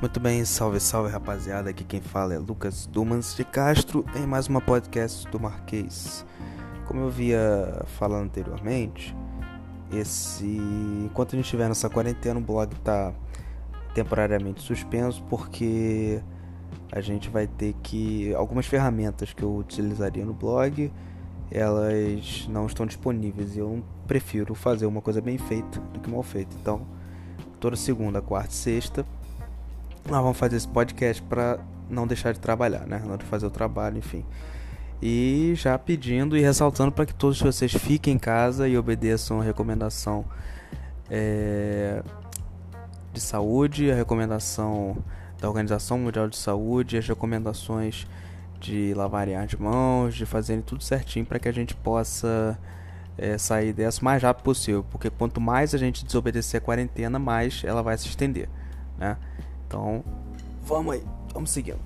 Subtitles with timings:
[0.00, 1.68] Muito bem, salve, salve rapaziada.
[1.68, 6.24] Aqui quem fala é Lucas Dumans de Castro em mais uma podcast do Marquês.
[6.86, 9.14] Como eu via falando anteriormente,
[9.92, 10.58] esse
[11.04, 13.12] enquanto a gente estiver nessa quarentena, o blog está
[13.92, 16.22] temporariamente suspenso porque
[16.90, 20.90] a gente vai ter que algumas ferramentas que eu utilizaria no blog,
[21.50, 26.22] elas não estão disponíveis e eu prefiro fazer uma coisa bem feita do que mal
[26.22, 26.56] feita.
[26.58, 26.86] Então,
[27.60, 29.04] toda segunda, quarta e sexta
[30.08, 33.02] nós vamos fazer esse podcast para não deixar de trabalhar, né?
[33.04, 34.24] Não de fazer o trabalho, enfim.
[35.02, 39.44] E já pedindo e ressaltando para que todos vocês fiquem em casa e obedeçam a
[39.44, 40.24] recomendação
[41.10, 42.02] é,
[43.12, 44.96] de saúde, a recomendação
[45.40, 48.06] da Organização Mundial de Saúde, as recomendações
[48.60, 52.58] de lavarem as mãos, de fazerem tudo certinho para que a gente possa
[53.16, 57.18] é, sair dessa o mais rápido possível, porque quanto mais a gente desobedecer a quarentena,
[57.18, 58.48] mais ela vai se estender,
[58.98, 59.16] né?
[59.70, 60.02] Então,
[60.64, 61.78] vamos aí, vamos seguindo.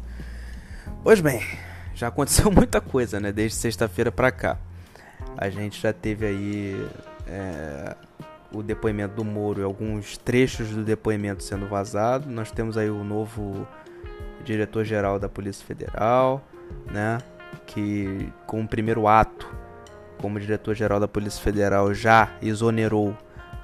[1.02, 1.42] Pois bem,
[1.94, 3.30] já aconteceu muita coisa, né?
[3.30, 4.56] Desde sexta-feira pra cá.
[5.36, 6.88] A gente já teve aí
[7.26, 7.94] é,
[8.50, 12.30] o depoimento do Moro e alguns trechos do depoimento sendo vazado.
[12.30, 13.68] Nós temos aí o novo
[14.46, 16.42] diretor-geral da Polícia Federal,
[16.91, 17.19] né?
[17.66, 19.46] Que com o primeiro ato
[20.16, 23.14] como diretor-geral da Polícia Federal já exonerou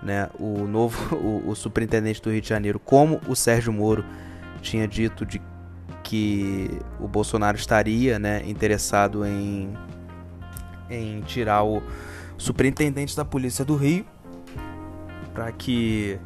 [0.02, 4.04] né, o novo o, o, superintendente do Rio de Janeiro, como o Sérgio Moro
[4.60, 5.40] tinha dito de
[6.02, 9.72] que o Bolsonaro estaria né, interessado em,
[10.88, 11.82] em tirar o
[12.36, 14.04] superintendente da Polícia do Rio
[15.34, 16.18] para que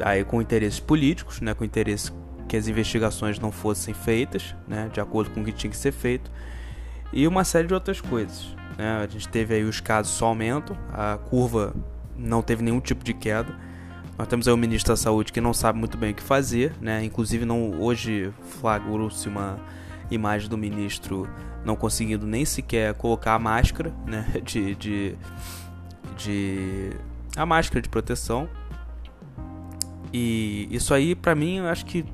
[0.00, 2.12] aí com interesses políticos, né, com interesse
[2.48, 5.92] que as investigações não fossem feitas, né, de acordo com o que tinha que ser
[5.92, 6.30] feito,
[7.12, 8.54] e uma série de outras coisas.
[8.76, 9.02] Né?
[9.02, 11.74] A gente teve aí os casos só aumentam, a curva
[12.16, 13.54] não teve nenhum tipo de queda.
[14.18, 16.74] Nós temos aí o ministro da Saúde que não sabe muito bem o que fazer,
[16.80, 17.04] né?
[17.04, 19.58] Inclusive não hoje flagrou-se uma
[20.10, 21.28] imagem do ministro
[21.64, 24.26] não conseguindo nem sequer colocar a máscara, né?
[24.44, 25.16] De, de,
[26.16, 26.90] de
[27.36, 28.48] a máscara de proteção.
[30.12, 32.04] E isso aí, para mim, eu acho que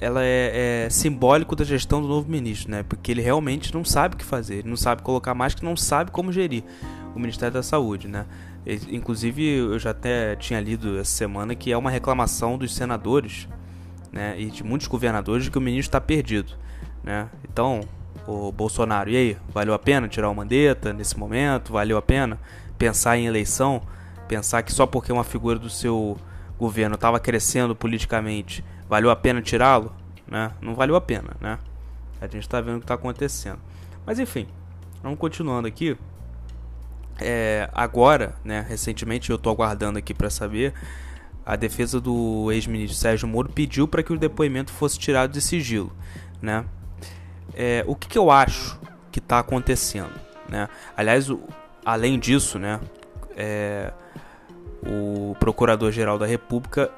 [0.00, 2.82] ela é, é, simbólico da gestão do novo ministro, né?
[2.82, 6.10] Porque ele realmente não sabe o que fazer, ele não sabe colocar máscara, não sabe
[6.10, 6.64] como gerir
[7.14, 8.26] o Ministério da Saúde, né?
[8.90, 13.48] Inclusive, eu já até tinha lido essa semana que é uma reclamação dos senadores
[14.12, 16.52] né, e de muitos governadores de que o ministro está perdido.
[17.02, 17.28] Né?
[17.44, 17.80] Então,
[18.26, 19.36] o Bolsonaro, e aí?
[19.52, 21.72] Valeu a pena tirar o Mandetta nesse momento?
[21.72, 22.38] Valeu a pena
[22.78, 23.82] pensar em eleição?
[24.28, 26.16] Pensar que só porque uma figura do seu
[26.58, 29.92] governo estava crescendo politicamente, valeu a pena tirá-lo?
[30.28, 30.52] Né?
[30.60, 31.58] Não valeu a pena, né?
[32.20, 33.58] A gente está vendo o que está acontecendo.
[34.04, 34.46] Mas enfim,
[35.02, 35.96] vamos continuando aqui.
[37.20, 40.72] É, agora, né, recentemente, eu estou aguardando aqui para saber,
[41.44, 45.92] a defesa do ex-ministro Sérgio Moro pediu para que o depoimento fosse tirado de sigilo,
[46.40, 46.64] né?
[47.54, 48.78] É, o que, que, eu acho
[49.10, 50.12] que está acontecendo,
[50.48, 50.68] né?
[50.96, 51.40] Aliás, o,
[51.84, 52.80] além disso, né,
[53.36, 53.92] é,
[54.86, 56.90] o Procurador-Geral da República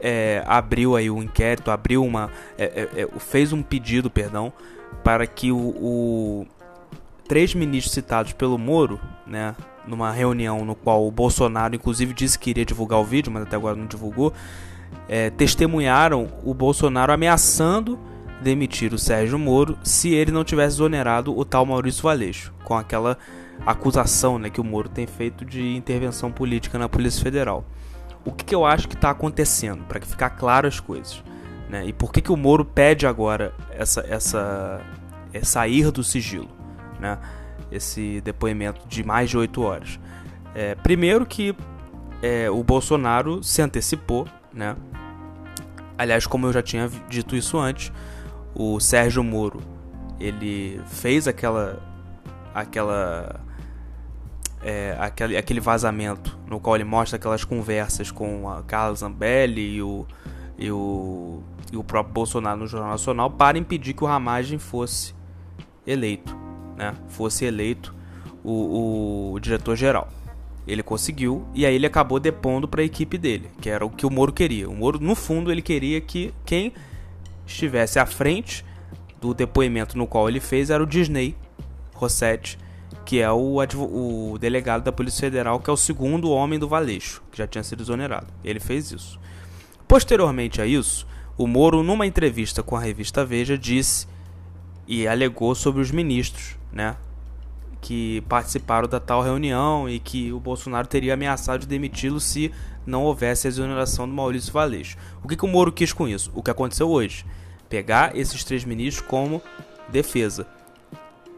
[0.00, 4.52] é, abriu aí um inquérito, abriu uma, é, é, fez um pedido, perdão,
[5.04, 6.46] para que o, o
[7.30, 9.54] três ministros citados pelo Moro, né,
[9.86, 13.54] numa reunião no qual o Bolsonaro, inclusive, disse que iria divulgar o vídeo, mas até
[13.54, 14.32] agora não divulgou,
[15.08, 17.96] é, testemunharam o Bolsonaro ameaçando
[18.42, 23.16] demitir o Sérgio Moro se ele não tivesse exonerado o tal Maurício Valeixo, com aquela
[23.64, 27.64] acusação né, que o Moro tem feito de intervenção política na Polícia Federal.
[28.24, 31.22] O que, que eu acho que está acontecendo, para que ficar claro as coisas?
[31.68, 31.86] Né?
[31.86, 34.80] E por que, que o Moro pede agora essa, essa,
[35.32, 36.58] é sair do sigilo?
[37.00, 37.18] Né,
[37.70, 39.98] esse depoimento de mais de oito horas.
[40.54, 41.54] É, primeiro que
[42.22, 44.76] é, o Bolsonaro se antecipou, né?
[45.96, 47.92] Aliás, como eu já tinha dito isso antes,
[48.54, 49.60] o Sérgio Moro
[50.18, 51.80] ele fez aquela
[52.54, 53.40] aquela
[54.62, 59.82] é, aquele, aquele vazamento no qual ele mostra aquelas conversas com a Carla Zambelli e
[59.82, 60.06] o,
[60.58, 61.42] e o,
[61.72, 65.14] e o próprio Bolsonaro no Jornal Nacional para impedir que o Ramagem fosse
[65.86, 66.39] eleito
[66.80, 67.94] né, fosse eleito
[68.42, 70.08] o, o diretor-geral.
[70.66, 74.06] Ele conseguiu e aí ele acabou depondo para a equipe dele, que era o que
[74.06, 74.68] o Moro queria.
[74.68, 76.72] O Moro, no fundo, ele queria que quem
[77.46, 78.64] estivesse à frente
[79.20, 81.36] do depoimento no qual ele fez era o Disney
[81.92, 82.58] Rossetti,
[83.04, 87.22] que é o, o delegado da Polícia Federal, que é o segundo homem do Valeixo,
[87.30, 88.28] que já tinha sido exonerado.
[88.42, 89.20] Ele fez isso.
[89.86, 91.06] Posteriormente a isso,
[91.36, 94.06] o Moro, numa entrevista com a revista Veja, disse
[94.90, 96.96] e alegou sobre os ministros, né?
[97.80, 102.52] que participaram da tal reunião e que o Bolsonaro teria ameaçado de demiti-lo se
[102.84, 104.98] não houvesse a exoneração do Maurício Valeixo.
[105.22, 106.30] O que, que o Moro quis com isso?
[106.34, 107.24] O que aconteceu hoje?
[107.68, 109.40] Pegar esses três ministros como
[109.88, 110.44] defesa.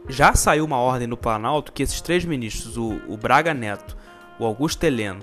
[0.09, 3.97] Já saiu uma ordem no Planalto que esses três ministros, o, o Braga Neto,
[4.39, 5.21] o Augusto Heleno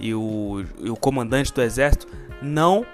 [0.00, 2.08] e o, e o comandante do Exército,
[2.42, 2.86] não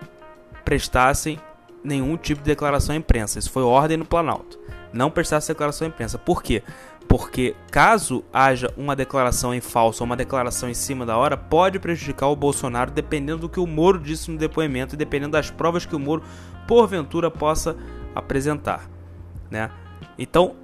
[0.64, 1.38] prestassem
[1.86, 3.38] nenhum tipo de declaração à imprensa.
[3.38, 4.58] Isso foi ordem no Planalto.
[4.92, 6.18] Não prestassem declaração à imprensa.
[6.18, 6.62] Por quê?
[7.08, 11.78] Porque caso haja uma declaração em falso ou uma declaração em cima da hora, pode
[11.78, 15.86] prejudicar o Bolsonaro dependendo do que o Moro disse no depoimento e dependendo das provas
[15.86, 16.22] que o Moro
[16.66, 17.76] porventura possa
[18.14, 18.90] apresentar,
[19.48, 19.70] né?
[20.18, 20.56] Então,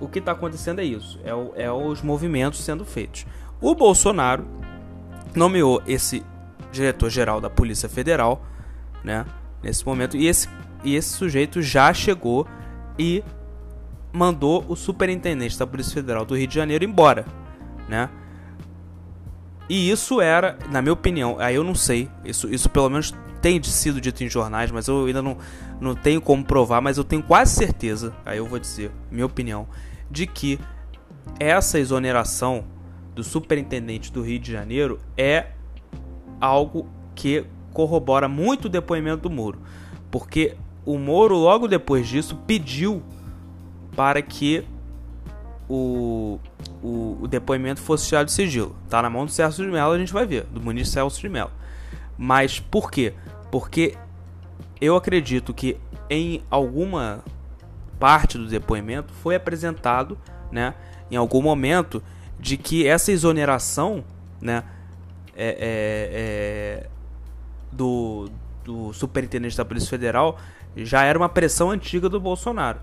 [0.00, 3.24] o que está acontecendo é isso, é, o, é os movimentos sendo feitos.
[3.60, 4.44] O Bolsonaro
[5.34, 6.22] nomeou esse
[6.70, 8.44] diretor-geral da Polícia Federal,
[9.02, 9.24] né?
[9.64, 10.46] Nesse momento, e esse,
[10.84, 12.46] e esse sujeito já chegou
[12.98, 13.24] e
[14.12, 17.24] mandou o superintendente da Polícia Federal do Rio de Janeiro embora,
[17.88, 18.10] né?
[19.66, 23.62] E isso era, na minha opinião, aí eu não sei, isso, isso pelo menos tem
[23.62, 25.38] sido dito em jornais, mas eu ainda não,
[25.80, 29.66] não tenho como provar, mas eu tenho quase certeza, aí eu vou dizer, minha opinião,
[30.10, 30.60] de que
[31.40, 32.66] essa exoneração
[33.14, 35.46] do superintendente do Rio de Janeiro é
[36.38, 39.58] algo que corrobora muito o depoimento do Moro,
[40.10, 40.56] porque
[40.86, 43.02] o Moro logo depois disso pediu
[43.94, 44.64] para que
[45.68, 46.38] o,
[46.82, 48.76] o, o, depoimento fosse tirado de sigilo.
[48.88, 51.28] Tá na mão do Celso de Mello, a gente vai ver, do ministro Celso de
[51.28, 51.50] Mello.
[52.16, 53.12] Mas por quê?
[53.50, 53.96] Porque
[54.80, 55.76] eu acredito que
[56.08, 57.24] em alguma
[57.98, 60.18] parte do depoimento foi apresentado,
[60.52, 60.74] né,
[61.10, 62.02] em algum momento,
[62.38, 64.04] de que essa exoneração,
[64.40, 64.64] né,
[65.34, 66.90] é, é, é,
[67.74, 68.30] do,
[68.64, 70.38] do superintendente da Polícia Federal
[70.76, 72.78] já era uma pressão antiga do Bolsonaro.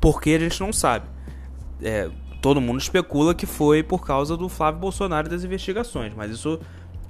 [0.00, 1.06] Porque a gente não sabe.
[1.82, 2.10] É,
[2.40, 6.60] todo mundo especula que foi por causa do Flávio Bolsonaro das investigações, mas isso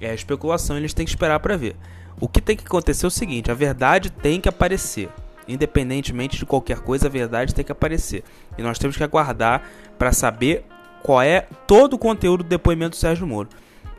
[0.00, 1.76] é especulação, eles têm que esperar para ver.
[2.20, 5.08] O que tem que acontecer é o seguinte: a verdade tem que aparecer.
[5.48, 8.22] Independentemente de qualquer coisa, a verdade tem que aparecer.
[8.56, 9.62] E nós temos que aguardar
[9.98, 10.64] para saber
[11.02, 13.48] qual é todo o conteúdo do depoimento do Sérgio Moro.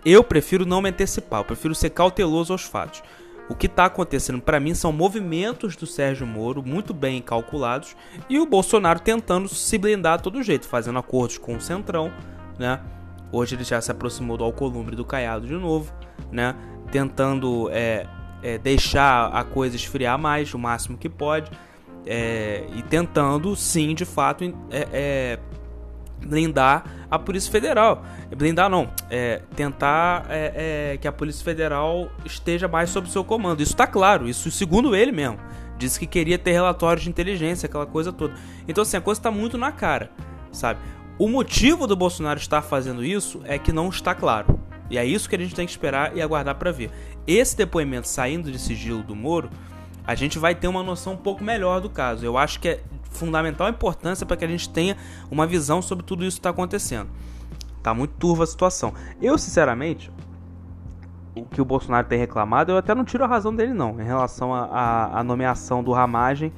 [0.05, 3.01] Eu prefiro não me antecipar, eu prefiro ser cauteloso aos fatos.
[3.49, 7.95] O que está acontecendo para mim são movimentos do Sérgio Moro muito bem calculados
[8.29, 12.11] e o Bolsonaro tentando se blindar de todo jeito, fazendo acordos com o Centrão,
[12.57, 12.79] né?
[13.31, 15.91] Hoje ele já se aproximou do Alcolumbre do Caiado de novo,
[16.31, 16.55] né?
[16.91, 18.07] Tentando é,
[18.41, 21.51] é, deixar a coisa esfriar mais, o máximo que pode,
[22.05, 25.39] é, e tentando, sim, de fato, é, é,
[26.25, 28.03] blindar a Polícia Federal.
[28.35, 33.61] Blindar não, é, tentar é, é, que a Polícia Federal esteja mais sob seu comando.
[33.61, 35.37] Isso está claro, isso segundo ele mesmo.
[35.77, 38.33] Disse que queria ter relatórios de inteligência, aquela coisa toda.
[38.67, 40.11] Então assim, a coisa está muito na cara,
[40.51, 40.79] sabe?
[41.17, 44.59] O motivo do Bolsonaro estar fazendo isso é que não está claro.
[44.89, 46.91] E é isso que a gente tem que esperar e aguardar para ver.
[47.25, 49.49] Esse depoimento saindo de sigilo do Moro,
[50.05, 52.25] a gente vai ter uma noção um pouco melhor do caso.
[52.25, 52.79] Eu acho que é
[53.13, 54.97] fundamental importância para que a gente tenha
[55.29, 57.09] uma visão sobre tudo isso que está acontecendo.
[57.81, 58.93] Tá muito turva a situação.
[59.21, 60.11] Eu, sinceramente,
[61.35, 64.05] o que o Bolsonaro tem reclamado, eu até não tiro a razão dele, não, em
[64.05, 66.53] relação à nomeação do Ramagem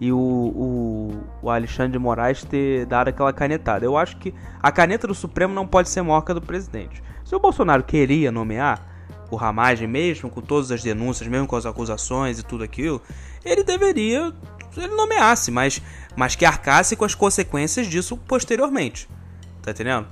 [0.00, 3.84] e o, o, o, Alexandre de Moraes ter dado aquela canetada.
[3.84, 7.02] Eu acho que a caneta do Supremo não pode ser maior que a do presidente.
[7.24, 8.80] Se o Bolsonaro queria nomear
[9.30, 13.00] o Ramagem, mesmo com todas as denúncias, mesmo com as acusações e tudo aquilo,
[13.44, 14.32] ele deveria
[14.80, 15.80] ele nomeasse, mas,
[16.16, 19.08] mas que arcasse com as consequências disso posteriormente.
[19.62, 20.06] Tá entendendo?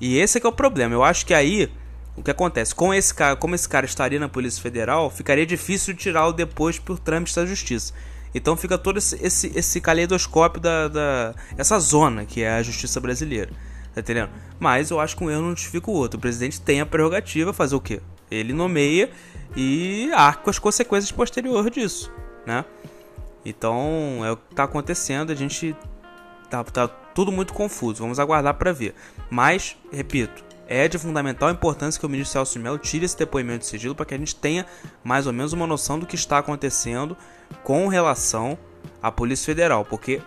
[0.00, 0.94] E esse é que é o problema.
[0.94, 1.70] Eu acho que aí
[2.16, 2.74] o que acontece?
[2.74, 6.98] Com esse cara, como esse cara estaria na Polícia Federal, ficaria difícil tirá-lo depois por
[6.98, 7.94] trâmites da justiça.
[8.34, 11.34] Então fica todo esse, esse, esse caleidoscópio da, da.
[11.56, 13.50] essa zona que é a justiça brasileira.
[13.94, 14.30] Tá entendendo?
[14.58, 16.18] Mas eu acho que um erro não justifica o outro.
[16.18, 18.00] O presidente tem a prerrogativa fazer o quê?
[18.30, 19.10] Ele nomeia
[19.54, 22.10] e arca com as consequências posteriores disso,
[22.46, 22.64] né?
[23.44, 25.76] Então é o que está acontecendo, a gente
[26.48, 28.94] tá, tá tudo muito confuso, vamos aguardar para ver.
[29.30, 33.60] Mas, repito, é de fundamental importância que o ministro Celso de Mello tire esse depoimento
[33.60, 34.64] de sigilo para que a gente tenha
[35.02, 37.16] mais ou menos uma noção do que está acontecendo
[37.62, 38.56] com relação
[39.02, 40.22] à Polícia Federal, porque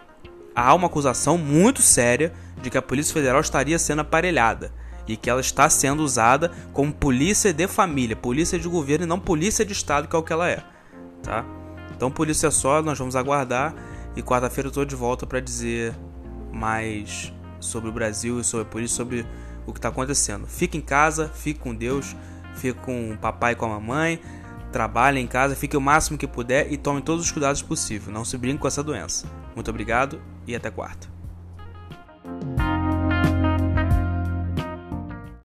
[0.55, 4.71] há uma acusação muito séria de que a Polícia Federal estaria sendo aparelhada
[5.07, 9.19] e que ela está sendo usada como polícia de família, polícia de governo e não
[9.19, 10.63] polícia de Estado, que é o que ela é,
[11.21, 11.45] tá?
[11.95, 13.73] Então por isso é só, nós vamos aguardar
[14.15, 15.95] e quarta-feira eu estou de volta para dizer
[16.51, 19.25] mais sobre o Brasil e sobre por isso sobre
[19.65, 20.47] o que está acontecendo.
[20.47, 22.15] Fique em casa, fique com Deus,
[22.55, 24.19] fique com o papai e com a mamãe,
[24.71, 28.13] trabalhe em casa, fique o máximo que puder e tome todos os cuidados possíveis.
[28.13, 29.27] Não se brinque com essa doença.
[29.55, 31.14] Muito obrigado e até quarta.